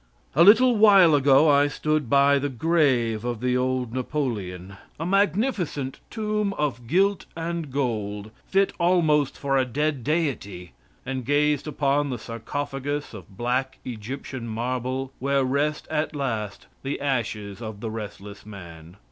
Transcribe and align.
A 0.35 0.43
little 0.43 0.77
while 0.77 1.13
ago 1.13 1.47
I 1.47 1.67
stood 1.67 2.09
by 2.09 2.39
the 2.39 2.49
grave 2.49 3.23
of 3.23 3.39
the 3.39 3.55
old 3.55 3.93
Napoleon 3.93 4.77
a 4.99 5.05
magnificent 5.05 5.99
tomb 6.09 6.53
of 6.53 6.87
gilt 6.87 7.27
and 7.35 7.69
gold, 7.71 8.31
fit 8.47 8.73
almost 8.79 9.37
for 9.37 9.59
a 9.59 9.63
dead 9.63 10.03
deity 10.03 10.73
and 11.05 11.23
gazed 11.23 11.67
upon 11.67 12.09
the 12.09 12.17
sarcophagus 12.17 13.13
of 13.13 13.37
black 13.37 13.77
Egyptian 13.85 14.47
marble, 14.47 15.13
where 15.19 15.43
rest 15.43 15.87
at 15.91 16.15
last 16.15 16.65
the 16.81 16.99
ashes 16.99 17.61
of 17.61 17.79
the 17.79 17.91
restless 17.91 18.43
man. 18.43 18.97